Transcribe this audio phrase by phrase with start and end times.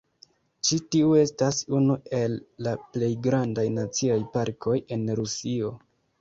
[0.67, 2.37] Ĉi tiu estas unu el
[2.69, 5.71] la plej grandaj naciaj parkoj en Rusio.